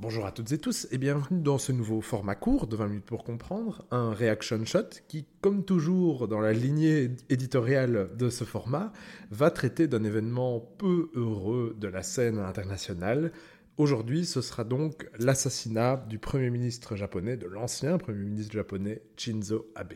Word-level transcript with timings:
Bonjour 0.00 0.26
à 0.26 0.30
toutes 0.30 0.52
et 0.52 0.58
tous 0.58 0.86
et 0.92 0.98
bienvenue 0.98 1.40
dans 1.40 1.58
ce 1.58 1.72
nouveau 1.72 2.00
format 2.00 2.36
court 2.36 2.68
de 2.68 2.76
20 2.76 2.86
minutes 2.86 3.04
pour 3.04 3.24
comprendre, 3.24 3.84
un 3.90 4.12
reaction 4.12 4.64
shot 4.64 4.90
qui, 5.08 5.26
comme 5.40 5.64
toujours 5.64 6.28
dans 6.28 6.38
la 6.38 6.52
lignée 6.52 7.10
éditoriale 7.30 8.10
de 8.16 8.30
ce 8.30 8.44
format, 8.44 8.92
va 9.32 9.50
traiter 9.50 9.88
d'un 9.88 10.04
événement 10.04 10.60
peu 10.60 11.10
heureux 11.14 11.74
de 11.80 11.88
la 11.88 12.04
scène 12.04 12.38
internationale. 12.38 13.32
Aujourd'hui, 13.76 14.24
ce 14.24 14.40
sera 14.40 14.62
donc 14.62 15.10
l'assassinat 15.18 15.96
du 16.08 16.20
Premier 16.20 16.50
ministre 16.50 16.94
japonais, 16.94 17.36
de 17.36 17.48
l'ancien 17.48 17.98
Premier 17.98 18.22
ministre 18.22 18.52
japonais 18.52 19.02
Shinzo 19.16 19.66
Abe. 19.74 19.94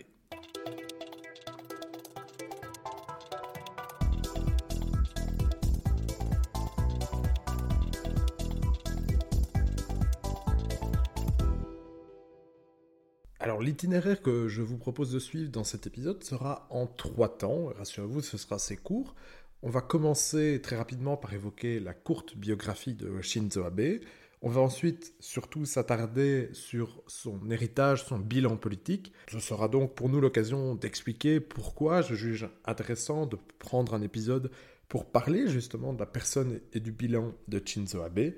Alors 13.43 13.61
l'itinéraire 13.61 14.23
que 14.23 14.47
je 14.47 14.63
vous 14.63 14.79
propose 14.79 15.11
de 15.11 15.19
suivre 15.19 15.51
dans 15.51 15.65
cet 15.65 15.89
épisode 15.89 16.23
sera 16.23 16.69
en 16.71 16.87
trois 16.87 17.39
temps, 17.39 17.73
rassurez-vous 17.77 18.21
ce 18.21 18.39
sera 18.39 18.55
assez 18.55 18.77
court. 18.77 19.17
On 19.63 19.69
va 19.69 19.81
commencer 19.81 20.61
très 20.63 20.77
rapidement 20.77 21.17
par 21.17 21.35
évoquer 21.35 21.81
la 21.81 21.93
courte 21.93 22.37
biographie 22.37 22.95
de 22.95 23.21
Shinzo 23.21 23.65
Abe. 23.65 23.99
On 24.43 24.49
va 24.49 24.61
ensuite 24.61 25.13
surtout 25.19 25.65
s'attarder 25.65 26.51
sur 26.53 27.03
son 27.09 27.51
héritage, 27.51 28.05
son 28.05 28.21
bilan 28.21 28.57
politique. 28.57 29.13
Ce 29.29 29.41
sera 29.41 29.67
donc 29.67 29.97
pour 29.97 30.09
nous 30.09 30.21
l'occasion 30.21 30.77
d'expliquer 30.77 31.41
pourquoi 31.41 32.01
je 32.01 32.15
juge 32.15 32.49
intéressant 32.65 33.27
de 33.27 33.39
prendre 33.59 33.95
un 33.95 34.03
épisode 34.03 34.53
pour 34.89 35.05
parler 35.07 35.49
justement 35.49 35.93
de 35.93 35.99
la 35.99 36.07
personne 36.07 36.61
et 36.75 36.79
du 36.79 36.93
bilan 36.93 37.35
de 37.49 37.61
Shinzo 37.65 38.03
Abe. 38.03 38.35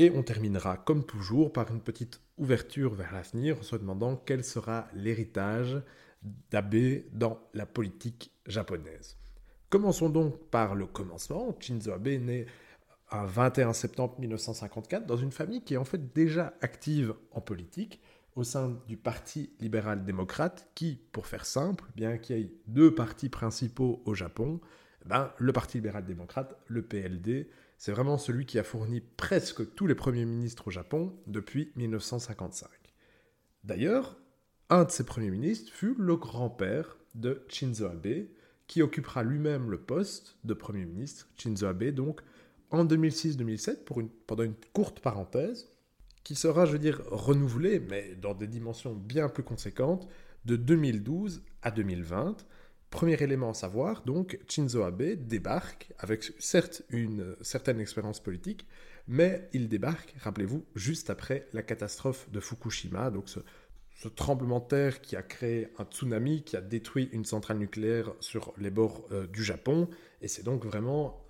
Et 0.00 0.12
on 0.12 0.22
terminera 0.22 0.76
comme 0.76 1.04
toujours 1.04 1.52
par 1.52 1.72
une 1.72 1.80
petite 1.80 2.20
ouverture 2.36 2.94
vers 2.94 3.12
l'avenir 3.12 3.58
en 3.58 3.62
se 3.62 3.74
demandant 3.74 4.14
quel 4.14 4.44
sera 4.44 4.86
l'héritage 4.94 5.82
d'Abe 6.52 7.02
dans 7.12 7.40
la 7.52 7.66
politique 7.66 8.32
japonaise. 8.46 9.16
Commençons 9.70 10.08
donc 10.08 10.38
par 10.50 10.76
le 10.76 10.86
commencement. 10.86 11.54
Shinzo 11.58 11.90
Abe 11.90 12.06
est 12.06 12.18
né 12.18 12.46
un 13.10 13.26
21 13.26 13.72
septembre 13.72 14.14
1954 14.20 15.04
dans 15.04 15.16
une 15.16 15.32
famille 15.32 15.64
qui 15.64 15.74
est 15.74 15.78
en 15.78 15.84
fait 15.84 16.14
déjà 16.14 16.54
active 16.60 17.14
en 17.32 17.40
politique 17.40 18.00
au 18.36 18.44
sein 18.44 18.80
du 18.86 18.96
Parti 18.96 19.50
libéral-démocrate 19.58 20.70
qui, 20.76 21.00
pour 21.10 21.26
faire 21.26 21.44
simple, 21.44 21.84
bien 21.96 22.18
qu'il 22.18 22.38
y 22.38 22.40
ait 22.40 22.52
deux 22.68 22.94
partis 22.94 23.28
principaux 23.28 24.00
au 24.04 24.14
Japon, 24.14 24.60
ben, 25.06 25.32
le 25.38 25.52
Parti 25.52 25.78
libéral-démocrate, 25.78 26.56
le 26.68 26.82
PLD, 26.82 27.48
c'est 27.78 27.92
vraiment 27.92 28.18
celui 28.18 28.44
qui 28.44 28.58
a 28.58 28.64
fourni 28.64 29.00
presque 29.00 29.74
tous 29.74 29.86
les 29.86 29.94
premiers 29.94 30.24
ministres 30.24 30.66
au 30.66 30.70
Japon 30.70 31.16
depuis 31.26 31.72
1955. 31.76 32.68
D'ailleurs, 33.62 34.18
un 34.68 34.84
de 34.84 34.90
ces 34.90 35.04
premiers 35.04 35.30
ministres 35.30 35.72
fut 35.72 35.94
le 35.96 36.16
grand-père 36.16 36.98
de 37.14 37.44
Shinzo 37.48 37.86
Abe, 37.86 38.26
qui 38.66 38.82
occupera 38.82 39.22
lui-même 39.22 39.70
le 39.70 39.80
poste 39.80 40.36
de 40.44 40.54
Premier 40.54 40.84
ministre, 40.84 41.28
Shinzo 41.38 41.66
Abe, 41.66 41.90
donc 41.90 42.20
en 42.70 42.84
2006-2007, 42.84 44.10
pendant 44.26 44.42
une 44.42 44.56
courte 44.72 45.00
parenthèse, 45.00 45.70
qui 46.24 46.34
sera, 46.34 46.66
je 46.66 46.72
veux 46.72 46.78
dire, 46.78 47.00
renouvelée, 47.06 47.80
mais 47.80 48.14
dans 48.16 48.34
des 48.34 48.48
dimensions 48.48 48.94
bien 48.94 49.28
plus 49.28 49.44
conséquentes, 49.44 50.08
de 50.44 50.56
2012 50.56 51.44
à 51.62 51.70
2020, 51.70 52.44
Premier 52.90 53.22
élément 53.22 53.50
à 53.50 53.54
savoir, 53.54 54.02
donc 54.02 54.38
Shinzo 54.48 54.82
Abe 54.82 55.02
débarque 55.02 55.92
avec 55.98 56.24
certes 56.38 56.82
une 56.88 57.20
euh, 57.20 57.36
certaine 57.42 57.80
expérience 57.80 58.20
politique, 58.20 58.66
mais 59.06 59.48
il 59.52 59.68
débarque, 59.68 60.14
rappelez-vous, 60.20 60.64
juste 60.74 61.10
après 61.10 61.48
la 61.52 61.62
catastrophe 61.62 62.30
de 62.30 62.40
Fukushima, 62.40 63.10
donc 63.10 63.28
ce, 63.28 63.40
tremblement 64.08 64.60
de 64.60 64.68
terre 64.68 65.00
qui 65.02 65.16
a 65.16 65.22
créé 65.22 65.68
un 65.78 65.84
tsunami, 65.84 66.44
qui 66.44 66.56
a 66.56 66.62
détruit 66.62 67.10
une 67.12 67.24
centrale 67.26 67.58
nucléaire 67.58 68.14
sur 68.20 68.54
les 68.56 68.70
bords 68.70 69.06
euh, 69.12 69.26
du 69.26 69.44
Japon, 69.44 69.90
et 70.22 70.28
c'est 70.28 70.44
donc 70.44 70.64
vraiment 70.64 71.26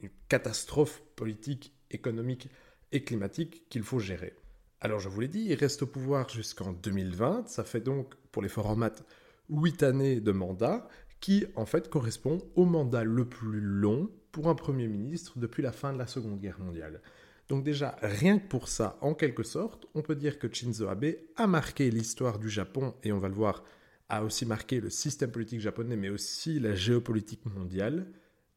une 0.00 0.10
catastrophe 0.28 1.02
politique, 1.16 1.72
économique 1.90 2.48
et 2.92 3.02
climatique 3.02 3.68
qu'il 3.68 3.82
faut 3.82 3.98
gérer. 3.98 4.34
Alors 4.80 5.00
je 5.00 5.08
vous 5.08 5.20
l'ai 5.20 5.28
dit, 5.28 5.46
il 5.48 5.54
reste 5.54 5.82
au 5.82 5.86
pouvoir 5.86 6.28
jusqu'en 6.28 6.72
2020, 6.72 7.48
ça 7.48 7.64
fait 7.64 7.80
donc 7.80 8.14
pour 8.30 8.42
les 8.42 8.48
formates 8.48 9.04
8 9.50 9.82
années 9.82 10.20
de 10.20 10.32
mandat, 10.32 10.88
qui 11.20 11.46
en 11.54 11.66
fait 11.66 11.88
correspond 11.88 12.38
au 12.54 12.64
mandat 12.64 13.04
le 13.04 13.24
plus 13.24 13.60
long 13.60 14.10
pour 14.32 14.48
un 14.48 14.54
Premier 14.54 14.88
ministre 14.88 15.38
depuis 15.38 15.62
la 15.62 15.72
fin 15.72 15.92
de 15.92 15.98
la 15.98 16.06
Seconde 16.06 16.40
Guerre 16.40 16.60
mondiale. 16.60 17.00
Donc 17.48 17.62
déjà, 17.62 17.96
rien 18.02 18.38
que 18.38 18.48
pour 18.48 18.68
ça, 18.68 18.98
en 19.00 19.14
quelque 19.14 19.42
sorte, 19.42 19.86
on 19.94 20.02
peut 20.02 20.16
dire 20.16 20.38
que 20.38 20.52
Shinzo 20.52 20.88
Abe 20.88 21.14
a 21.36 21.46
marqué 21.46 21.90
l'histoire 21.90 22.38
du 22.38 22.48
Japon, 22.48 22.94
et 23.02 23.12
on 23.12 23.18
va 23.18 23.28
le 23.28 23.34
voir, 23.34 23.64
a 24.08 24.24
aussi 24.24 24.46
marqué 24.46 24.80
le 24.80 24.90
système 24.90 25.30
politique 25.30 25.60
japonais, 25.60 25.96
mais 25.96 26.08
aussi 26.08 26.58
la 26.58 26.74
géopolitique 26.74 27.44
mondiale, 27.46 28.06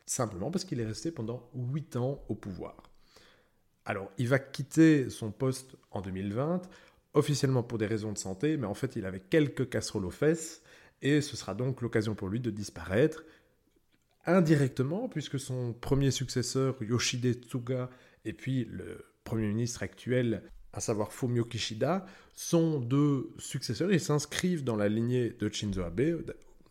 simplement 0.06 0.52
parce 0.52 0.64
qu'il 0.66 0.80
est 0.80 0.86
resté 0.86 1.12
pendant 1.12 1.50
8 1.54 1.98
ans 1.98 2.24
au 2.30 2.36
pouvoir. 2.36 2.82
Alors, 3.86 4.12
il 4.18 4.28
va 4.28 4.40
quitter 4.40 5.10
son 5.10 5.32
poste 5.32 5.76
en 5.92 6.02
2020, 6.02 6.62
officiellement 7.14 7.64
pour 7.64 7.78
des 7.78 7.88
raisons 7.88 8.12
de 8.12 8.18
santé, 8.18 8.58
mais 8.58 8.68
en 8.68 8.74
fait, 8.74 8.96
il 8.96 9.06
avait 9.06 9.22
quelques 9.22 9.70
casseroles 9.70 10.06
aux 10.06 10.12
fesses, 10.12 10.62
et 11.02 11.22
ce 11.22 11.38
sera 11.38 11.54
donc 11.54 11.82
l'occasion 11.82 12.16
pour 12.16 12.30
lui 12.30 12.40
de 12.40 12.50
disparaître 12.50 13.24
indirectement, 14.26 15.08
puisque 15.08 15.40
son 15.40 15.74
premier 15.74 16.12
successeur, 16.12 16.76
Yoshide 16.82 17.46
Tsuga, 17.46 17.90
et 18.26 18.34
puis 18.34 18.66
le 18.66 19.06
Premier 19.24 19.48
ministre 19.48 19.84
actuel, 19.84 20.44
à 20.74 20.80
savoir 20.80 21.12
Fumio 21.12 21.46
Kishida, 21.46 22.06
sont 22.34 22.80
deux 22.80 23.32
successeurs. 23.40 23.92
Ils 23.92 24.00
s'inscrivent 24.00 24.64
dans 24.64 24.76
la 24.76 24.90
lignée 24.90 25.32
de 25.32 25.52
Shinzo 25.52 25.82
Abe, 25.82 26.24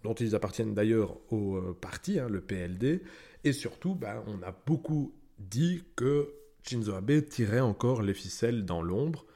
dont 0.05 0.15
ils 0.15 0.35
appartiennent 0.35 0.75
d'ailleurs 0.75 1.19
au 1.33 1.57
euh, 1.57 1.77
parti, 1.79 2.19
hein, 2.19 2.29
le 2.29 2.41
PLD. 2.41 3.03
Et 3.45 3.53
surtout, 3.53 3.95
ben, 3.95 4.23
on 4.27 4.43
a 4.43 4.57
beaucoup 4.67 5.15
dit 5.39 5.83
que 5.97 6.33
Shinzo 6.63 6.95
Abe 6.95 7.27
tirait 7.29 7.61
encore 7.61 8.03
les 8.03 8.15
ficelles 8.15 8.65
dans 8.65 8.83
l'ombre. 8.83 9.27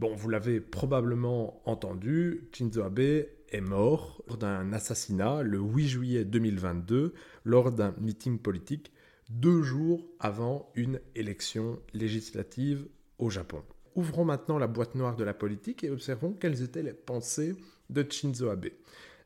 Bon, 0.00 0.14
vous 0.14 0.28
l'avez 0.28 0.60
probablement 0.60 1.60
entendu, 1.68 2.48
Shinzo 2.52 2.82
Abe 2.82 3.26
est 3.52 3.60
mort 3.60 4.22
d'un 4.38 4.72
assassinat 4.72 5.42
le 5.42 5.58
8 5.58 5.88
juillet 5.88 6.24
2022 6.24 7.14
lors 7.44 7.72
d'un 7.72 7.94
meeting 8.00 8.38
politique 8.38 8.92
deux 9.28 9.62
jours 9.62 10.06
avant 10.20 10.70
une 10.74 11.00
élection 11.14 11.80
législative 11.92 12.86
au 13.18 13.30
Japon. 13.30 13.62
Ouvrons 13.94 14.24
maintenant 14.24 14.58
la 14.58 14.66
boîte 14.66 14.94
noire 14.94 15.16
de 15.16 15.24
la 15.24 15.34
politique 15.34 15.84
et 15.84 15.90
observons 15.90 16.32
quelles 16.32 16.62
étaient 16.62 16.82
les 16.82 16.92
pensées 16.92 17.54
de 17.90 18.04
Shinzo 18.08 18.48
Abe. 18.48 18.68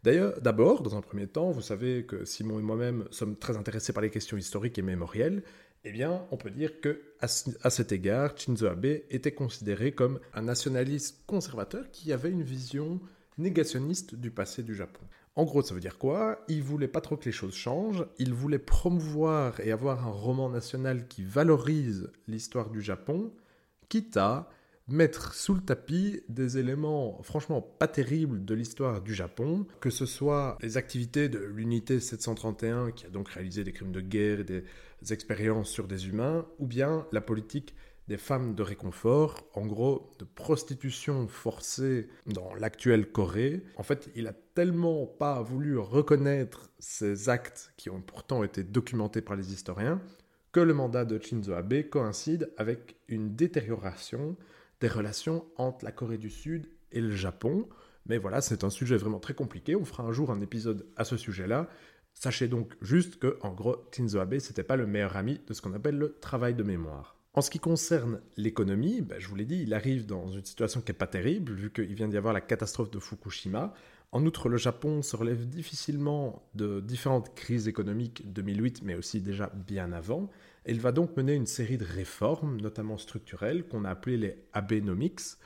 D'ailleurs, 0.03 0.41
d'abord, 0.41 0.82
dans 0.82 0.97
un 0.97 1.00
premier 1.00 1.28
temps, 1.28 1.50
vous 1.50 1.62
savez 1.62 2.05
que 2.05 2.25
Simon 2.25 2.59
et 2.59 2.62
moi-même 2.62 3.05
sommes 3.11 3.37
très 3.37 3.56
intéressés 3.56 3.93
par 3.93 4.03
les 4.03 4.11
questions 4.11 4.37
historiques 4.37 4.78
et 4.78 4.82
mémorielles. 4.82 5.43
Eh 5.84 5.93
bien, 5.93 6.27
on 6.31 6.37
peut 6.37 6.50
dire 6.50 6.81
que, 6.81 7.03
à, 7.21 7.28
cet 7.28 7.93
égard, 7.93 8.37
Shinzo 8.37 8.66
Abe 8.66 8.87
était 9.11 9.32
considéré 9.32 9.93
comme 9.93 10.19
un 10.34 10.43
nationaliste 10.43 11.22
conservateur 11.27 11.91
qui 11.91 12.12
avait 12.12 12.31
une 12.31 12.43
vision 12.43 13.00
négationniste 13.38 14.15
du 14.15 14.31
passé 14.31 14.62
du 14.62 14.75
Japon. 14.75 15.04
En 15.34 15.44
gros, 15.44 15.62
ça 15.62 15.75
veut 15.75 15.81
dire 15.81 15.98
quoi? 15.98 16.44
Il 16.48 16.62
voulait 16.62 16.88
pas 16.88 17.00
trop 17.00 17.16
que 17.16 17.25
les 17.25 17.32
choses 17.32 17.54
changent, 17.54 18.06
il 18.19 18.34
voulait 18.34 18.59
promouvoir 18.59 19.60
et 19.60 19.72
avoir 19.72 20.06
un 20.06 20.10
roman 20.10 20.50
national 20.50 21.09
qui 21.09 21.25
valorise 21.25 22.10
l'histoire 22.28 22.70
du 22.70 22.82
Japon, 22.82 23.32
quitte 23.88 24.16
à 24.16 24.50
mettre 24.88 25.32
sous 25.32 25.54
le 25.54 25.60
tapis 25.60 26.20
des 26.28 26.59
éléments 26.59 27.22
franchement 27.22 27.62
pas 27.62 27.88
terribles 27.88 28.44
de 28.44 28.54
l'histoire 28.54 29.00
du 29.00 29.15
Japon, 29.15 29.66
que 29.81 29.91
ce 29.91 30.06
soit 30.06 30.59
les 30.60 30.76
activités 30.76 31.28
de 31.28 31.38
l'unité 31.38 32.00
731 32.00 32.91
qui 32.91 33.06
a 33.06 33.10
donc 33.10 33.28
réalisé 33.28 33.64
des 33.64 33.72
crimes 33.72 33.93
de 33.93 34.00
guerre 34.00 34.41
et 34.41 34.44
des 34.44 34.64
expériences 35.10 35.70
sur 35.70 35.87
des 35.87 36.09
humains, 36.09 36.44
ou 36.59 36.66
bien 36.66 37.06
la 37.12 37.20
politique 37.20 37.75
des 38.09 38.17
femmes 38.17 38.55
de 38.55 38.63
réconfort, 38.63 39.47
en 39.55 39.67
gros 39.67 40.11
de 40.19 40.25
prostitution 40.25 41.29
forcée 41.29 42.09
dans 42.26 42.55
l'actuelle 42.55 43.11
Corée. 43.11 43.62
En 43.76 43.82
fait, 43.82 44.11
il 44.15 44.26
a 44.26 44.32
tellement 44.32 45.06
pas 45.06 45.41
voulu 45.43 45.79
reconnaître 45.79 46.71
ces 46.79 47.29
actes 47.29 47.73
qui 47.76 47.91
ont 47.91 48.03
pourtant 48.03 48.43
été 48.44 48.65
documentés 48.65 49.23
par 49.23 49.37
les 49.37 49.53
historiens 49.53 50.00
que 50.53 50.61
le 50.61 50.75
mandat 50.75 51.05
de 51.05 51.19
Shinzo 51.19 51.55
Abe 51.55 51.88
coïncide 51.88 52.53
avec 52.59 52.97
une 53.09 53.35
détérioration 53.35 54.37
des 54.81 54.88
relations 54.88 55.47
entre 55.56 55.85
la 55.85 55.93
Corée 55.93 56.19
du 56.19 56.29
Sud 56.29 56.69
et 56.93 57.00
le 57.00 57.11
Japon. 57.11 57.69
Mais 58.06 58.19
voilà, 58.19 58.41
c'est 58.41 58.65
un 58.65 58.71
sujet 58.71 58.97
vraiment 58.97 59.21
très 59.21 59.35
compliqué. 59.35 59.75
On 59.75 59.85
fera 59.85 60.03
un 60.03 60.12
jour 60.12 60.31
un 60.31 60.41
épisode 60.41 60.87
à 60.97 61.05
ce 61.05 61.17
sujet-là. 61.17 61.69
Sachez 62.12 62.49
donc 62.49 62.75
juste 62.82 63.19
que, 63.19 63.38
en 63.41 63.53
gros, 63.53 63.76
Shinzo 63.94 64.19
Abe, 64.19 64.38
c'était 64.38 64.62
pas 64.62 64.76
le 64.76 64.87
meilleur 64.87 65.17
ami 65.17 65.41
de 65.47 65.55
ce 65.55 65.62
qu'on 65.62 65.73
appelle 65.73 65.97
le 65.97 66.19
travail 66.21 66.55
de 66.55 66.62
mémoire. 66.62 67.17
En 67.34 67.40
ce 67.40 67.49
qui 67.49 67.58
concerne 67.58 68.20
l'économie, 68.37 69.00
ben, 69.00 69.19
je 69.19 69.26
vous 69.26 69.37
l'ai 69.37 69.46
dit, 69.46 69.62
il 69.62 69.73
arrive 69.73 70.05
dans 70.05 70.31
une 70.31 70.44
situation 70.44 70.82
qui 70.82 70.90
n'est 70.90 70.99
pas 70.99 71.06
terrible, 71.06 71.52
vu 71.52 71.73
qu'il 71.73 71.94
vient 71.94 72.08
d'y 72.08 72.19
avoir 72.19 72.34
la 72.34 72.43
catastrophe 72.43 72.90
de 72.90 72.99
Fukushima. 72.99 73.73
En 74.12 74.26
outre, 74.26 74.50
le 74.50 74.58
Japon 74.58 75.00
se 75.00 75.17
relève 75.17 75.49
difficilement 75.49 76.46
de 76.55 76.81
différentes 76.81 77.34
crises 77.34 77.69
économiques 77.69 78.31
2008, 78.31 78.82
mais 78.82 78.94
aussi 78.94 79.23
déjà 79.23 79.50
bien 79.67 79.93
avant. 79.93 80.29
Il 80.67 80.81
va 80.81 80.93
donc 80.93 81.17
mener 81.17 81.32
une 81.34 81.46
série 81.46 81.79
de 81.79 81.87
réformes, 81.87 82.61
notamment 82.61 82.99
structurelles, 82.99 83.67
qu'on 83.67 83.87
a 83.87 83.90
appelées 83.90 84.19
les 84.19 84.37
Abenomics, 84.52 85.38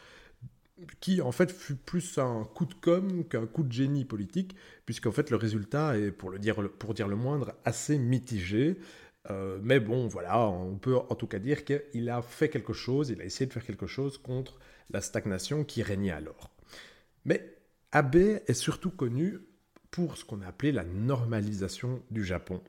qui 1.01 1.21
en 1.23 1.33
fait 1.33 1.53
fut 1.53 1.77
plus 1.77 2.19
un 2.19 2.45
coup 2.45 2.67
de 2.67 2.75
com' 2.75 3.25
qu'un 3.25 3.47
coup 3.47 3.63
de 3.63 3.73
génie 3.73 4.05
politique, 4.05 4.57
puisqu'en 4.85 5.13
fait 5.13 5.31
le 5.31 5.37
résultat 5.37 5.97
est, 5.97 6.11
pour, 6.11 6.31
le 6.31 6.69
pour 6.69 6.95
dire 6.95 7.07
le 7.07 7.17
moindre, 7.17 7.55
assez 7.65 7.97
mitigé. 7.97 8.77
Euh, 9.31 9.59
mais 9.63 9.81
bon, 9.81 10.07
voilà, 10.07 10.41
on 10.41 10.77
peut 10.77 10.97
en 10.97 11.15
tout 11.15 11.27
cas 11.27 11.39
dire 11.39 11.65
qu'il 11.65 12.11
a 12.11 12.23
fait 12.23 12.49
quelque 12.49 12.73
chose, 12.73 13.11
il 13.11 13.21
a 13.21 13.25
essayé 13.25 13.47
de 13.47 13.53
faire 13.53 13.65
quelque 13.65 13.87
chose 13.87 14.19
contre 14.19 14.59
la 14.91 15.01
stagnation 15.01 15.65
qui 15.65 15.83
régnait 15.83 16.13
alors. 16.13 16.51
Mais 17.25 17.57
Abe 17.93 18.17
est 18.17 18.55
surtout 18.55 18.91
connu 18.91 19.39
pour 19.91 20.17
ce 20.17 20.25
qu'on 20.25 20.43
a 20.43 20.47
appelé 20.47 20.73
la 20.73 20.85
normalisation 20.85 22.03
du 22.11 22.25
Japon. 22.25 22.61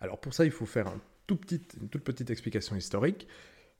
Alors 0.00 0.20
pour 0.20 0.34
ça, 0.34 0.44
il 0.44 0.50
faut 0.50 0.66
faire 0.66 0.88
un 0.88 1.00
tout 1.26 1.40
une 1.50 1.88
toute 1.88 2.04
petite 2.04 2.30
explication 2.30 2.76
historique. 2.76 3.26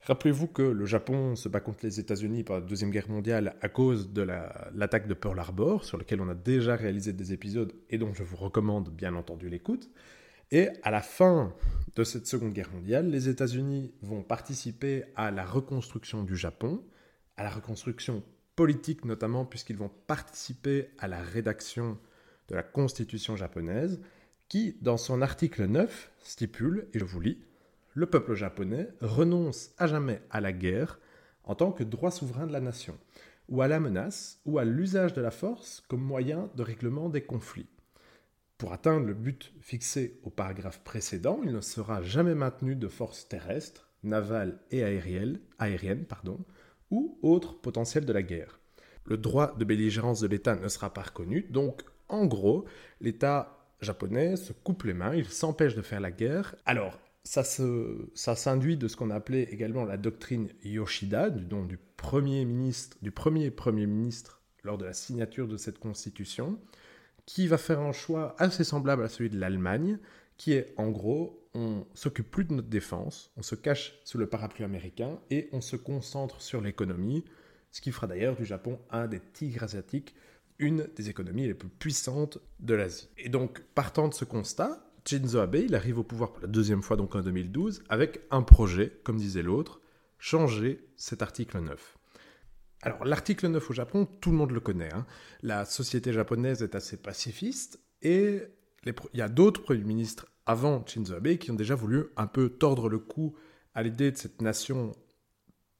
Rappelez-vous 0.01 0.47
que 0.47 0.61
le 0.61 0.85
Japon 0.85 1.35
se 1.35 1.49
bat 1.49 1.59
contre 1.59 1.79
les 1.83 1.99
États-Unis 1.99 2.43
pendant 2.43 2.59
la 2.59 2.65
Deuxième 2.65 2.91
Guerre 2.91 3.09
mondiale 3.09 3.55
à 3.61 3.69
cause 3.69 4.13
de 4.13 4.21
l'attaque 4.21 5.07
de 5.07 5.15
Pearl 5.15 5.39
Harbor, 5.39 5.83
sur 5.83 5.97
lequel 5.97 6.21
on 6.21 6.29
a 6.29 6.35
déjà 6.35 6.75
réalisé 6.75 7.11
des 7.11 7.33
épisodes 7.33 7.73
et 7.89 7.97
dont 7.97 8.13
je 8.13 8.23
vous 8.23 8.35
recommande 8.35 8.89
bien 8.89 9.15
entendu 9.15 9.49
l'écoute. 9.49 9.89
Et 10.51 10.69
à 10.83 10.91
la 10.91 11.01
fin 11.01 11.53
de 11.95 12.03
cette 12.03 12.27
Seconde 12.27 12.53
Guerre 12.53 12.71
mondiale, 12.71 13.09
les 13.09 13.29
États-Unis 13.29 13.93
vont 14.01 14.21
participer 14.21 15.05
à 15.15 15.31
la 15.31 15.45
reconstruction 15.45 16.23
du 16.23 16.35
Japon, 16.35 16.83
à 17.37 17.43
la 17.43 17.49
reconstruction 17.49 18.23
politique 18.55 19.05
notamment, 19.05 19.45
puisqu'ils 19.45 19.77
vont 19.77 19.91
participer 20.07 20.89
à 20.99 21.07
la 21.07 21.21
rédaction 21.21 21.97
de 22.47 22.55
la 22.55 22.63
Constitution 22.63 23.35
japonaise, 23.35 23.99
qui, 24.47 24.77
dans 24.81 24.97
son 24.97 25.21
article 25.21 25.65
9, 25.65 26.11
stipule, 26.23 26.87
et 26.93 26.99
je 26.99 27.05
vous 27.05 27.21
lis, 27.21 27.39
le 27.93 28.05
peuple 28.05 28.35
japonais 28.35 28.89
renonce 29.01 29.71
à 29.77 29.87
jamais 29.87 30.21
à 30.29 30.41
la 30.41 30.51
guerre 30.51 30.99
en 31.43 31.55
tant 31.55 31.71
que 31.71 31.83
droit 31.83 32.11
souverain 32.11 32.45
de 32.45 32.53
la 32.53 32.59
nation, 32.59 32.97
ou 33.49 33.61
à 33.61 33.67
la 33.67 33.79
menace, 33.79 34.39
ou 34.45 34.59
à 34.59 34.65
l'usage 34.65 35.13
de 35.13 35.21
la 35.21 35.31
force 35.31 35.83
comme 35.87 36.01
moyen 36.01 36.49
de 36.55 36.61
règlement 36.61 37.09
des 37.09 37.23
conflits. 37.23 37.67
Pour 38.57 38.71
atteindre 38.71 39.05
le 39.05 39.13
but 39.13 39.53
fixé 39.59 40.19
au 40.23 40.29
paragraphe 40.29 40.81
précédent, 40.83 41.41
il 41.43 41.51
ne 41.51 41.61
sera 41.61 42.01
jamais 42.01 42.35
maintenu 42.35 42.75
de 42.75 42.87
forces 42.87 43.27
terrestres, 43.27 43.89
navales 44.03 44.59
et 44.71 44.83
aériennes, 44.83 45.39
aériennes 45.59 46.05
pardon, 46.05 46.39
ou 46.89 47.19
autres 47.21 47.59
potentiels 47.59 48.05
de 48.05 48.13
la 48.13 48.23
guerre. 48.23 48.59
Le 49.03 49.17
droit 49.17 49.55
de 49.55 49.65
belligérance 49.65 50.21
de 50.21 50.27
l'État 50.27 50.55
ne 50.55 50.67
sera 50.69 50.93
pas 50.93 51.01
reconnu, 51.03 51.47
donc 51.49 51.81
en 52.07 52.25
gros, 52.25 52.65
l'État 53.01 53.57
japonais 53.81 54.35
se 54.37 54.53
coupe 54.53 54.83
les 54.83 54.93
mains, 54.93 55.15
il 55.15 55.25
s'empêche 55.25 55.75
de 55.75 55.81
faire 55.81 55.99
la 55.99 56.11
guerre. 56.11 56.55
Alors, 56.65 56.99
ça, 57.25 57.43
s'induit 57.43 58.77
de 58.77 58.87
ce 58.87 58.95
qu'on 58.95 59.09
appelait 59.09 59.43
également 59.43 59.83
la 59.83 59.97
doctrine 59.97 60.49
Yoshida, 60.63 61.29
du 61.29 61.45
nom 61.45 61.65
du 61.65 61.77
premier 61.97 62.45
ministre, 62.45 62.97
du 63.01 63.11
premier 63.11 63.51
premier 63.51 63.85
ministre 63.85 64.41
lors 64.63 64.77
de 64.77 64.85
la 64.85 64.93
signature 64.93 65.47
de 65.47 65.57
cette 65.57 65.79
constitution, 65.79 66.59
qui 67.25 67.47
va 67.47 67.57
faire 67.57 67.79
un 67.79 67.91
choix 67.91 68.35
assez 68.37 68.63
semblable 68.63 69.03
à 69.03 69.09
celui 69.09 69.29
de 69.29 69.39
l'Allemagne, 69.39 69.99
qui 70.37 70.53
est 70.53 70.73
en 70.77 70.89
gros, 70.89 71.47
on 71.53 71.85
s'occupe 71.93 72.29
plus 72.29 72.45
de 72.45 72.53
notre 72.53 72.67
défense, 72.67 73.31
on 73.37 73.41
se 73.41 73.55
cache 73.55 73.99
sous 74.03 74.17
le 74.17 74.27
parapluie 74.27 74.63
américain 74.63 75.19
et 75.29 75.49
on 75.53 75.61
se 75.61 75.75
concentre 75.75 76.41
sur 76.41 76.61
l'économie, 76.61 77.23
ce 77.71 77.81
qui 77.81 77.91
fera 77.91 78.07
d'ailleurs 78.07 78.35
du 78.35 78.45
Japon 78.45 78.79
un 78.89 79.07
des 79.07 79.19
tigres 79.19 79.63
asiatiques, 79.63 80.15
une 80.59 80.87
des 80.95 81.09
économies 81.09 81.47
les 81.47 81.53
plus 81.53 81.69
puissantes 81.69 82.37
de 82.59 82.73
l'Asie. 82.73 83.09
Et 83.17 83.29
donc, 83.29 83.61
partant 83.73 84.07
de 84.07 84.13
ce 84.13 84.25
constat, 84.25 84.85
Shinzo 85.07 85.39
Abe, 85.39 85.55
il 85.55 85.75
arrive 85.75 85.99
au 85.99 86.03
pouvoir 86.03 86.31
pour 86.31 86.41
la 86.41 86.47
deuxième 86.47 86.81
fois, 86.81 86.97
donc 86.97 87.15
en 87.15 87.21
2012, 87.21 87.83
avec 87.89 88.21
un 88.31 88.41
projet, 88.41 88.99
comme 89.03 89.17
disait 89.17 89.43
l'autre, 89.43 89.81
changer 90.17 90.87
cet 90.95 91.21
article 91.21 91.59
9. 91.59 91.97
Alors, 92.81 93.03
l'article 93.05 93.47
9 93.47 93.69
au 93.69 93.73
Japon, 93.73 94.07
tout 94.21 94.31
le 94.31 94.37
monde 94.37 94.51
le 94.51 94.59
connaît. 94.59 94.93
Hein. 94.93 95.05
La 95.41 95.65
société 95.65 96.13
japonaise 96.13 96.61
est 96.61 96.75
assez 96.75 96.97
pacifiste 96.97 97.79
et 98.01 98.43
il 98.85 98.93
y 99.13 99.21
a 99.21 99.29
d'autres 99.29 99.63
premiers 99.63 99.83
ministres 99.83 100.27
avant 100.45 100.85
Shinzo 100.85 101.15
Abe 101.15 101.37
qui 101.37 101.49
ont 101.51 101.55
déjà 101.55 101.75
voulu 101.75 102.05
un 102.17 102.27
peu 102.27 102.49
tordre 102.49 102.89
le 102.89 102.99
cou 102.99 103.35
à 103.73 103.81
l'idée 103.83 104.11
de 104.11 104.17
cette 104.17 104.41
nation 104.41 104.91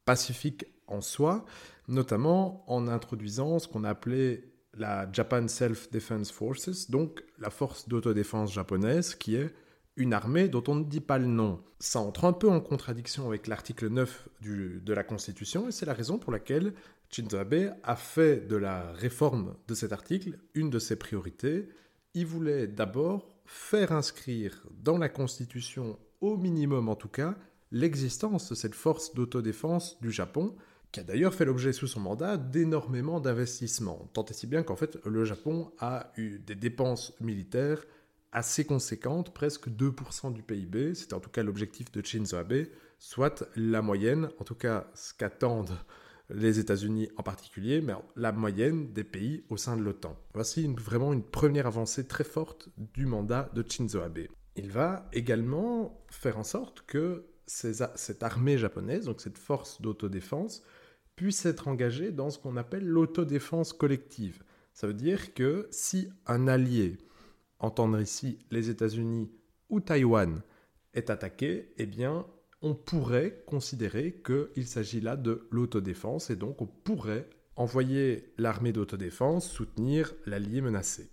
pacifique 0.06 0.65
en 0.88 1.01
soi, 1.01 1.45
notamment 1.88 2.63
en 2.71 2.88
introduisant 2.88 3.59
ce 3.59 3.68
qu'on 3.68 3.83
a 3.83 3.89
appelé 3.89 4.51
la 4.74 5.09
Japan 5.12 5.47
Self-Defense 5.47 6.31
Forces, 6.31 6.89
donc 6.89 7.24
la 7.39 7.50
force 7.50 7.88
d'autodéfense 7.88 8.53
japonaise, 8.53 9.15
qui 9.15 9.36
est 9.36 9.53
une 9.97 10.13
armée 10.13 10.47
dont 10.50 10.63
on 10.68 10.75
ne 10.75 10.83
dit 10.83 11.01
pas 11.01 11.18
le 11.18 11.25
nom. 11.25 11.62
Ça 11.80 12.00
entre 12.00 12.25
un 12.25 12.33
peu 12.33 12.50
en 12.50 12.62
contradiction 12.62 13.27
avec 13.27 13.47
l'article 13.47 13.89
9 13.89 14.30
de 14.42 14.94
la 14.94 15.03
Constitution, 15.03 15.68
et 15.68 15.71
c'est 15.71 15.86
la 15.86 15.94
raison 15.94 16.18
pour 16.18 16.31
laquelle 16.31 16.74
Shinzo 17.09 17.38
Abe 17.38 17.75
a 17.83 17.95
fait 17.95 18.47
de 18.47 18.56
la 18.56 18.92
réforme 18.94 19.56
de 19.68 19.74
cet 19.74 19.94
article 19.94 20.39
une 20.53 20.69
de 20.69 20.80
ses 20.80 20.95
priorités. 20.95 21.69
Il 22.13 22.25
voulait 22.25 22.68
d'abord 22.68 23.36
faire 23.45 23.92
inscrire 23.92 24.65
dans 24.83 24.97
la 24.97 25.09
Constitution, 25.09 25.97
au 26.21 26.36
minimum 26.36 26.89
en 26.89 26.95
tout 26.95 27.09
cas, 27.09 27.36
l'existence 27.71 28.50
de 28.50 28.56
cette 28.56 28.75
force 28.75 29.13
d'autodéfense 29.13 30.00
du 30.01 30.12
Japon, 30.12 30.56
qui 30.92 31.00
a 31.00 31.03
d'ailleurs 31.03 31.33
fait 31.33 31.45
l'objet 31.45 31.74
sous 31.74 31.88
son 31.88 32.00
mandat 32.00 32.38
d'énormément 32.38 33.19
d'investissements, 33.19 34.09
tant 34.13 34.25
et 34.25 34.33
si 34.33 34.47
bien 34.47 34.63
qu'en 34.63 34.75
fait 34.75 34.97
le 35.06 35.25
Japon 35.25 35.71
a 35.80 36.12
eu 36.15 36.39
des 36.39 36.56
dépenses 36.56 37.13
militaires 37.19 37.86
assez 38.35 38.65
conséquentes, 38.65 39.33
presque 39.33 39.69
2% 39.69 40.33
du 40.33 40.43
PIB, 40.43 40.93
c'était 40.93 41.13
en 41.13 41.21
tout 41.21 41.29
cas 41.29 41.41
l'objectif 41.41 41.89
de 41.93 42.05
Shinzo 42.05 42.35
Abe, 42.35 42.67
soit 42.99 43.47
la 43.55 43.81
moyenne, 43.81 44.29
en 44.39 44.43
tout 44.43 44.55
cas 44.55 44.91
ce 44.93 45.13
qu'attendent 45.13 45.77
les 46.29 46.59
États-Unis 46.59 47.07
en 47.15 47.23
particulier, 47.23 47.79
mais 47.81 47.93
la 48.17 48.33
moyenne 48.33 48.91
des 48.91 49.05
pays 49.05 49.45
au 49.49 49.55
sein 49.55 49.77
de 49.77 49.83
l'OTAN. 49.83 50.17
Voici 50.33 50.67
vraiment 50.67 51.13
une 51.13 51.23
première 51.23 51.67
avancée 51.67 52.07
très 52.07 52.25
forte 52.25 52.67
du 52.77 53.05
mandat 53.05 53.49
de 53.53 53.63
Shinzo 53.67 54.01
Abe. 54.01 54.27
Il 54.57 54.69
va 54.69 55.07
également 55.13 56.03
faire 56.09 56.37
en 56.37 56.43
sorte 56.43 56.83
que 56.85 57.25
cette 57.47 58.23
armée 58.23 58.57
japonaise, 58.57 59.05
donc 59.05 59.21
cette 59.21 59.37
force 59.37 59.81
d'autodéfense, 59.81 60.61
puisse 61.15 61.45
être 61.45 61.69
engagé 61.69 62.11
dans 62.11 62.29
ce 62.29 62.39
qu'on 62.39 62.57
appelle 62.57 62.85
l'autodéfense 62.85 63.71
collective. 63.71 64.43
Ça 64.73 64.87
veut 64.87 64.93
dire 64.93 65.33
que 65.33 65.69
si 65.71 66.09
un 66.25 66.49
allié, 66.49 66.97
entendre 67.65 68.00
ici 68.00 68.39
les 68.51 68.69
États-Unis 68.69 69.31
ou 69.69 69.79
Taïwan, 69.79 70.41
est 70.94 71.09
attaqué, 71.09 71.73
eh 71.77 71.85
bien, 71.85 72.25
on 72.62 72.73
pourrait 72.73 73.44
considérer 73.45 74.21
qu'il 74.25 74.65
s'agit 74.65 75.01
là 75.01 75.17
de 75.17 75.47
l'autodéfense 75.51 76.29
et 76.29 76.35
donc 76.35 76.62
on 76.62 76.67
pourrait 76.67 77.29
envoyer 77.56 78.33
l'armée 78.38 78.71
d'autodéfense 78.71 79.49
soutenir 79.49 80.13
l'allié 80.25 80.61
menacé. 80.61 81.11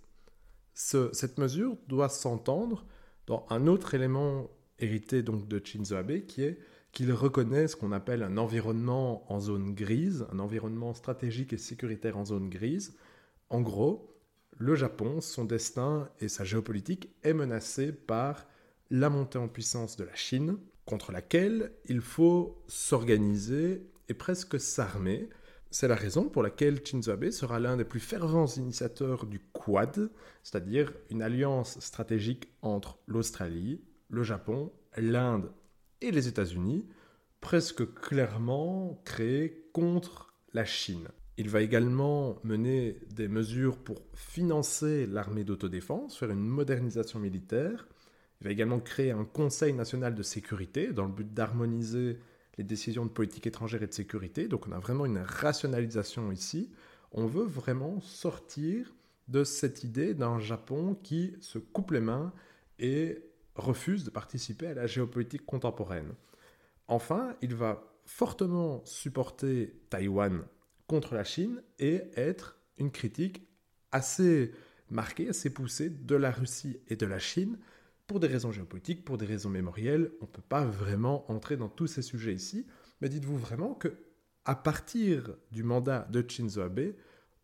cette 0.73 1.37
mesure 1.37 1.77
doit 1.87 2.09
s'entendre 2.09 2.85
dans 3.27 3.45
un 3.49 3.67
autre 3.67 3.93
élément 3.93 4.49
hérité 4.79 5.21
donc 5.21 5.47
de 5.47 5.61
Shinzo 5.63 5.95
Abe 5.95 6.25
qui 6.25 6.43
est 6.43 6.59
qu'il 6.91 7.11
reconnaît 7.11 7.67
ce 7.67 7.75
qu'on 7.75 7.91
appelle 7.91 8.21
un 8.21 8.37
environnement 8.37 9.31
en 9.31 9.39
zone 9.39 9.73
grise, 9.73 10.27
un 10.31 10.39
environnement 10.39 10.93
stratégique 10.93 11.51
et 11.51 11.57
sécuritaire 11.57 12.17
en 12.17 12.25
zone 12.25 12.49
grise. 12.49 12.95
En 13.49 13.61
gros, 13.61 14.12
le 14.57 14.75
Japon, 14.75 15.21
son 15.21 15.45
destin 15.45 16.09
et 16.19 16.27
sa 16.27 16.43
géopolitique 16.43 17.09
est 17.23 17.33
menacé 17.33 17.91
par 17.91 18.45
la 18.89 19.09
montée 19.09 19.39
en 19.39 19.47
puissance 19.47 19.97
de 19.97 20.03
la 20.03 20.15
Chine, 20.15 20.57
contre 20.85 21.11
laquelle 21.11 21.71
il 21.85 22.01
faut 22.01 22.61
s'organiser 22.67 23.89
et 24.09 24.13
presque 24.13 24.59
s'armer. 24.59 25.29
C'est 25.71 25.87
la 25.87 25.95
raison 25.95 26.29
pour 26.29 26.43
laquelle 26.43 26.85
Shinzo 26.85 27.11
Abe 27.11 27.31
sera 27.31 27.59
l'un 27.59 27.77
des 27.77 27.85
plus 27.85 27.99
fervents 27.99 28.45
initiateurs 28.45 29.25
du 29.25 29.39
Quad, 29.39 30.11
c'est-à-dire 30.43 30.93
une 31.09 31.21
alliance 31.21 31.79
stratégique 31.79 32.49
entre 32.61 32.99
l'Australie, 33.07 33.81
le 34.09 34.23
Japon, 34.23 34.71
l'Inde 34.97 35.51
et 36.01 36.11
les 36.11 36.27
États-Unis, 36.27 36.85
presque 37.41 37.91
clairement 37.95 39.01
créés 39.05 39.67
contre 39.73 40.33
la 40.53 40.65
Chine. 40.65 41.07
Il 41.37 41.49
va 41.49 41.61
également 41.61 42.37
mener 42.43 42.99
des 43.09 43.27
mesures 43.27 43.77
pour 43.77 44.01
financer 44.13 45.07
l'armée 45.07 45.43
d'autodéfense, 45.43 46.17
faire 46.17 46.29
une 46.29 46.45
modernisation 46.45 47.19
militaire. 47.19 47.87
Il 48.39 48.45
va 48.45 48.51
également 48.51 48.79
créer 48.79 49.11
un 49.11 49.25
Conseil 49.25 49.73
national 49.73 50.13
de 50.13 50.21
sécurité 50.21 50.93
dans 50.93 51.05
le 51.05 51.11
but 51.11 51.33
d'harmoniser 51.33 52.19
les 52.57 52.63
décisions 52.63 53.05
de 53.05 53.09
politique 53.09 53.47
étrangère 53.47 53.81
et 53.81 53.87
de 53.87 53.93
sécurité. 53.93 54.47
Donc 54.47 54.67
on 54.67 54.71
a 54.73 54.79
vraiment 54.79 55.07
une 55.07 55.17
rationalisation 55.17 56.31
ici. 56.31 56.71
On 57.11 57.25
veut 57.25 57.45
vraiment 57.45 57.99
sortir 58.01 58.93
de 59.27 59.43
cette 59.43 59.83
idée 59.83 60.13
d'un 60.13 60.39
Japon 60.39 60.95
qui 61.01 61.35
se 61.39 61.57
coupe 61.57 61.91
les 61.91 61.99
mains 61.99 62.31
et 62.77 63.23
refuse 63.55 64.03
de 64.03 64.11
participer 64.11 64.67
à 64.67 64.73
la 64.75 64.85
géopolitique 64.85 65.45
contemporaine. 65.45 66.13
Enfin, 66.87 67.35
il 67.41 67.55
va 67.55 67.83
fortement 68.05 68.81
supporter 68.85 69.73
Taïwan 69.89 70.43
contre 70.87 71.15
la 71.15 71.23
Chine 71.23 71.61
et 71.79 72.01
être 72.15 72.57
une 72.77 72.91
critique 72.91 73.47
assez 73.91 74.51
marquée, 74.89 75.29
assez 75.29 75.49
poussée 75.49 75.89
de 75.89 76.15
la 76.15 76.31
Russie 76.31 76.79
et 76.87 76.95
de 76.95 77.05
la 77.05 77.19
Chine 77.19 77.57
Pour 78.07 78.19
des 78.19 78.27
raisons 78.27 78.51
géopolitiques, 78.51 79.05
pour 79.05 79.17
des 79.17 79.25
raisons 79.25 79.49
mémorielles, 79.49 80.11
on 80.21 80.25
ne 80.25 80.29
peut 80.29 80.41
pas 80.41 80.65
vraiment 80.65 81.29
entrer 81.31 81.57
dans 81.57 81.69
tous 81.69 81.87
ces 81.87 82.01
sujets 82.01 82.33
ici, 82.33 82.67
mais 83.01 83.09
dites-vous 83.09 83.37
vraiment 83.37 83.73
que 83.73 83.93
à 84.45 84.55
partir 84.55 85.35
du 85.51 85.63
mandat 85.63 86.07
de 86.11 86.23
Shinzo 86.27 86.61
Abe, 86.61 86.93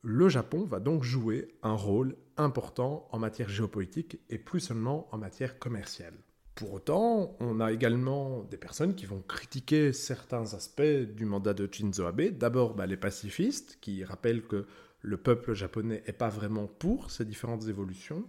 le 0.01 0.29
Japon 0.29 0.65
va 0.65 0.79
donc 0.79 1.03
jouer 1.03 1.55
un 1.63 1.73
rôle 1.73 2.15
important 2.37 3.07
en 3.11 3.19
matière 3.19 3.49
géopolitique 3.49 4.19
et 4.29 4.37
plus 4.37 4.59
seulement 4.59 5.07
en 5.13 5.17
matière 5.17 5.59
commerciale. 5.59 6.17
Pour 6.59 6.73
autant, 6.73 7.37
on 7.39 7.61
a 7.61 7.71
également 7.71 8.43
des 8.51 8.57
personnes 8.57 8.93
qui 8.93 9.05
vont 9.05 9.21
critiquer 9.25 9.93
certains 9.93 10.53
aspects 10.53 10.81
du 10.81 11.23
mandat 11.23 11.53
de 11.53 11.69
Shinzo 11.71 12.05
Abe. 12.05 12.37
D'abord, 12.37 12.73
bah, 12.73 12.85
les 12.85 12.97
pacifistes, 12.97 13.77
qui 13.79 14.03
rappellent 14.03 14.45
que 14.45 14.65
le 15.01 15.15
peuple 15.15 15.53
japonais 15.53 16.03
n'est 16.05 16.11
pas 16.11 16.27
vraiment 16.27 16.67
pour 16.67 17.11
ces 17.11 17.23
différentes 17.23 17.69
évolutions. 17.69 18.25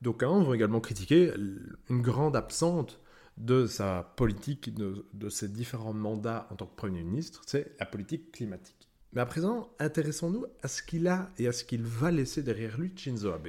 D'aucuns 0.00 0.42
vont 0.42 0.54
également 0.54 0.80
critiquer 0.80 1.34
une 1.36 2.00
grande 2.00 2.34
absente 2.34 2.98
de 3.36 3.66
sa 3.66 4.10
politique, 4.16 4.72
de, 4.72 5.04
de 5.12 5.28
ses 5.28 5.48
différents 5.48 5.92
mandats 5.92 6.48
en 6.50 6.56
tant 6.56 6.64
que 6.64 6.76
Premier 6.76 7.02
ministre, 7.02 7.42
c'est 7.46 7.76
la 7.78 7.84
politique 7.84 8.32
climatique. 8.32 8.88
Mais 9.12 9.20
à 9.20 9.26
présent, 9.26 9.68
intéressons-nous 9.80 10.46
à 10.62 10.68
ce 10.68 10.82
qu'il 10.82 11.08
a 11.08 11.30
et 11.36 11.46
à 11.46 11.52
ce 11.52 11.62
qu'il 11.62 11.82
va 11.82 12.10
laisser 12.10 12.42
derrière 12.42 12.78
lui 12.80 12.92
Shinzo 12.96 13.32
Abe. 13.32 13.48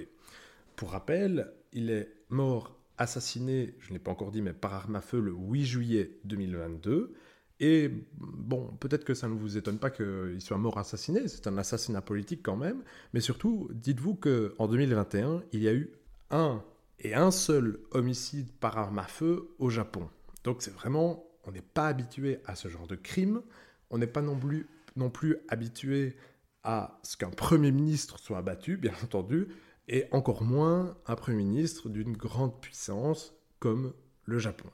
Pour 0.76 0.92
rappel, 0.92 1.54
il 1.72 1.90
est 1.90 2.12
mort 2.30 2.77
assassiné, 2.98 3.76
je 3.80 3.90
ne 3.90 3.94
l'ai 3.94 4.00
pas 4.00 4.12
encore 4.12 4.32
dit, 4.32 4.42
mais 4.42 4.54
par 4.54 4.74
arme 4.74 4.96
à 4.96 5.02
feu 5.02 5.20
le 5.20 5.32
8 5.32 5.66
juillet 5.66 6.20
2022. 6.26 7.14
Et 7.60 7.92
bon, 8.18 8.68
peut-être 8.80 9.04
que 9.04 9.14
ça 9.14 9.28
ne 9.28 9.34
vous 9.34 9.58
étonne 9.58 9.80
pas 9.80 9.90
qu'il 9.90 10.40
soit 10.42 10.58
mort 10.58 10.78
assassiné, 10.78 11.28
c'est 11.28 11.48
un 11.48 11.58
assassinat 11.58 12.02
politique 12.02 12.42
quand 12.44 12.56
même, 12.56 12.84
mais 13.14 13.20
surtout, 13.20 13.70
dites-vous 13.74 14.16
qu'en 14.16 14.68
2021, 14.68 15.42
il 15.54 15.64
y 15.64 15.68
a 15.68 15.74
eu 15.74 15.92
un 16.30 16.64
et 17.00 17.16
un 17.16 17.32
seul 17.32 17.80
homicide 17.92 18.52
par 18.60 18.78
arme 18.78 19.00
à 19.00 19.04
feu 19.04 19.50
au 19.58 19.70
Japon. 19.70 20.08
Donc 20.44 20.62
c'est 20.62 20.74
vraiment, 20.74 21.26
on 21.46 21.52
n'est 21.52 21.62
pas 21.62 21.88
habitué 21.88 22.40
à 22.46 22.56
ce 22.56 22.68
genre 22.68 22.88
de 22.88 22.96
crime, 22.96 23.42
on 23.90 23.98
n'est 23.98 24.08
pas 24.08 24.22
non 24.22 24.38
plus, 24.38 24.68
non 24.96 25.10
plus 25.10 25.38
habitué 25.50 26.16
à 26.64 27.00
ce 27.02 27.18
qu'un 27.18 27.30
Premier 27.30 27.72
ministre 27.72 28.20
soit 28.20 28.38
abattu, 28.38 28.78
bien 28.78 28.94
entendu, 29.04 29.48
et 29.88 30.06
encore 30.12 30.44
moins 30.44 30.98
un 31.06 31.16
Premier 31.16 31.38
ministre 31.38 31.90
d'une 31.90 32.16
grande 32.16 32.60
puissance 32.62 33.34
comme 33.60 33.94
le 34.26 34.40
Japon. 34.40 34.70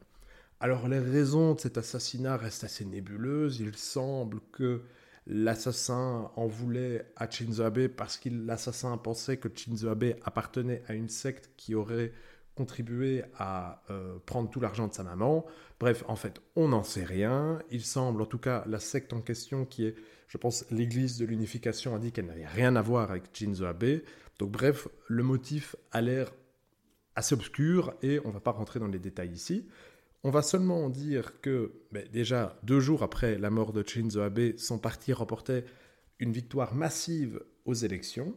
Alors 0.59 0.87
les 0.87 0.99
raisons 0.99 1.55
de 1.55 1.59
cet 1.59 1.77
assassinat 1.77 2.37
restent 2.37 2.63
assez 2.63 2.85
nébuleuses. 2.85 3.59
Il 3.59 3.75
semble 3.75 4.39
que 4.51 4.81
l'assassin 5.27 6.31
en 6.35 6.47
voulait 6.47 7.11
à 7.15 7.29
Shinzo 7.29 7.63
Abe 7.63 7.87
parce 7.87 8.17
que 8.17 8.29
l'assassin 8.29 8.97
pensait 8.97 9.37
que 9.37 9.49
Shinzo 9.53 9.89
Abe 9.89 10.15
appartenait 10.23 10.83
à 10.87 10.93
une 10.93 11.09
secte 11.09 11.51
qui 11.57 11.75
aurait 11.75 12.11
contribué 12.55 13.23
à 13.37 13.83
euh, 13.89 14.17
prendre 14.25 14.49
tout 14.49 14.59
l'argent 14.59 14.87
de 14.87 14.93
sa 14.93 15.03
maman. 15.03 15.45
Bref, 15.79 16.03
en 16.07 16.15
fait, 16.15 16.39
on 16.55 16.69
n'en 16.69 16.83
sait 16.83 17.03
rien. 17.03 17.59
Il 17.71 17.83
semble, 17.83 18.21
en 18.21 18.25
tout 18.25 18.37
cas, 18.37 18.63
la 18.67 18.79
secte 18.79 19.13
en 19.13 19.21
question, 19.21 19.65
qui 19.65 19.85
est, 19.85 19.95
je 20.27 20.37
pense, 20.37 20.65
l'Église 20.69 21.17
de 21.17 21.25
l'unification, 21.25 21.95
a 21.95 21.99
dit 21.99 22.11
qu'elle 22.11 22.27
n'avait 22.27 22.45
rien 22.45 22.75
à 22.75 22.81
voir 22.81 23.11
avec 23.11 23.23
Shinzo 23.33 23.65
Abe. 23.65 24.01
Donc 24.39 24.51
bref, 24.51 24.87
le 25.07 25.23
motif 25.23 25.75
a 25.91 26.01
l'air 26.01 26.31
assez 27.15 27.33
obscur 27.33 27.93
et 28.01 28.19
on 28.25 28.29
ne 28.29 28.33
va 28.33 28.39
pas 28.39 28.51
rentrer 28.51 28.79
dans 28.79 28.87
les 28.87 28.99
détails 28.99 29.31
ici. 29.31 29.67
On 30.23 30.31
va 30.31 30.41
seulement 30.41 30.89
dire 30.89 31.41
que 31.41 31.73
ben, 31.91 32.07
déjà 32.11 32.57
deux 32.63 32.79
jours 32.79 33.03
après 33.03 33.37
la 33.37 33.49
mort 33.49 33.73
de 33.73 33.83
Shinzo 33.85 34.21
Abe, 34.21 34.57
son 34.57 34.79
parti 34.79 35.11
remportait 35.11 35.65
une 36.19 36.31
victoire 36.31 36.73
massive 36.73 37.43
aux 37.65 37.73
élections. 37.73 38.33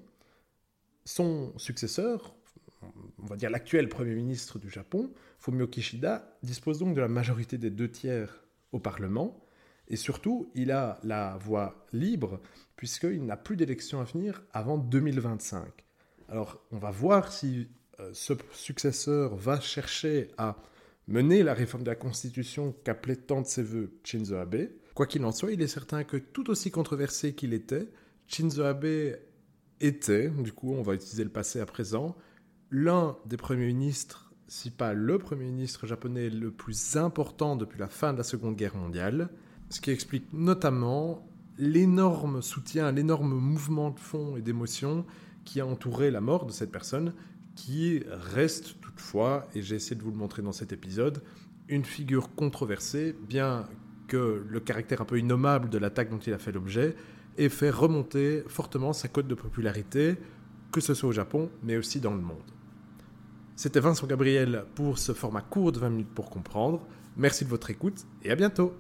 Son 1.05 1.57
successeur, 1.59 2.35
on 3.23 3.27
va 3.27 3.37
dire 3.37 3.51
l'actuel 3.51 3.89
Premier 3.89 4.15
ministre 4.15 4.59
du 4.59 4.71
Japon, 4.71 5.13
Fumio 5.39 5.67
Kishida, 5.67 6.39
dispose 6.43 6.79
donc 6.79 6.95
de 6.95 7.01
la 7.01 7.09
majorité 7.09 7.59
des 7.59 7.71
deux 7.71 7.91
tiers 7.91 8.45
au 8.73 8.79
Parlement. 8.79 9.43
Et 9.89 9.97
surtout, 9.97 10.51
il 10.55 10.73
a 10.73 10.99
la 11.05 11.37
voie 11.37 11.87
libre 11.93 12.41
puisqu'il 12.77 13.25
n'a 13.25 13.37
plus 13.37 13.57
d'élections 13.57 14.01
à 14.01 14.05
venir 14.05 14.43
avant 14.53 14.79
2025. 14.79 15.65
Alors, 16.29 16.61
on 16.73 16.79
va 16.79 16.91
voir 16.91 17.33
si 17.33 17.69
euh, 18.01 18.11
ce 18.13 18.35
successeur 18.53 19.37
va 19.37 19.61
chercher 19.61 20.29
à 20.37 20.57
mener 21.09 21.43
la 21.43 21.55
réforme 21.55 21.85
de 21.85 21.91
la 21.91 21.97
Constitution 21.97 22.75
qu'appelait 22.85 23.17
tant 23.17 23.41
de 23.41 23.47
ses 23.47 23.63
voeux 23.63 23.99
Shinzo 24.05 24.35
Abe. 24.35 24.69
Quoi 24.95 25.07
qu'il 25.07 25.25
en 25.25 25.33
soit, 25.33 25.53
il 25.53 25.63
est 25.63 25.69
certain 25.69 26.05
que 26.05 26.17
tout 26.17 26.51
aussi 26.51 26.71
controversé 26.71 27.35
qu'il 27.35 27.55
était, 27.55 27.89
Shinzo 28.27 28.63
Abe 28.63 29.17
était, 29.81 30.29
du 30.29 30.53
coup 30.53 30.73
on 30.73 30.83
va 30.83 30.95
utiliser 30.95 31.23
le 31.23 31.31
passé 31.31 31.61
à 31.61 31.67
présent, 31.67 32.17
l'un 32.71 33.17
des 33.27 33.37
premiers 33.37 33.67
ministres, 33.67 34.33
si 34.49 34.71
pas 34.71 34.93
le 34.93 35.19
premier 35.19 35.45
ministre 35.45 35.87
japonais 35.87 36.31
le 36.31 36.51
plus 36.51 36.97
important 36.97 37.57
depuis 37.57 37.79
la 37.79 37.89
fin 37.89 38.13
de 38.13 38.19
la 38.19 38.25
Seconde 38.25 38.57
Guerre 38.57 38.77
mondiale, 38.77 39.31
ce 39.71 39.81
qui 39.81 39.91
explique 39.91 40.33
notamment 40.33 41.27
l'énorme 41.59 42.43
soutien, 42.43 42.93
l'énorme 42.93 43.35
mouvement 43.35 43.91
de 43.91 43.99
fond 43.99 44.37
et 44.37 44.43
d'émotion 44.43 45.05
qui 45.45 45.61
a 45.61 45.67
entouré 45.67 46.11
la 46.11 46.21
mort 46.21 46.47
de 46.47 46.53
cette 46.53 46.71
personne, 46.73 47.15
qui 47.55 48.03
reste 48.09 48.81
toutefois, 48.81 49.47
et 49.55 49.63
j'ai 49.63 49.77
essayé 49.77 49.97
de 49.97 50.03
vous 50.03 50.11
le 50.11 50.17
montrer 50.17 50.43
dans 50.43 50.53
cet 50.53 50.73
épisode, 50.73 51.23
une 51.69 51.85
figure 51.85 52.35
controversée, 52.35 53.17
bien 53.29 53.67
que 54.09 54.45
le 54.47 54.61
caractère 54.61 55.01
un 55.01 55.05
peu 55.05 55.19
innommable 55.19 55.69
de 55.69 55.79
l'attaque 55.79 56.11
dont 56.11 56.19
il 56.19 56.33
a 56.33 56.39
fait 56.39 56.53
l'objet 56.53 56.95
ait 57.39 57.49
fait 57.49 57.71
remonter 57.71 58.45
fortement 58.47 58.93
sa 58.93 59.09
cote 59.09 59.27
de 59.27 59.35
popularité, 59.35 60.17
que 60.73 60.81
ce 60.81 60.95
soit 60.95 61.09
au 61.09 61.13
Japon, 61.13 61.51
mais 61.63 61.77
aussi 61.77 62.01
dans 62.01 62.15
le 62.15 62.21
monde. 62.21 62.56
C'était 63.59 63.81
Vincent 63.81 64.07
Gabriel 64.07 64.65
pour 64.75 64.99
ce 64.99 65.15
format 65.15 65.41
court 65.41 65.73
de 65.73 65.79
20 65.79 65.89
minutes 65.89 66.15
pour 66.15 66.29
comprendre. 66.29 66.87
Merci 67.17 67.47
de 67.47 67.49
votre 67.49 67.71
écoute 67.71 68.05
et 68.23 68.31
à 68.31 68.37
bientôt 68.37 68.75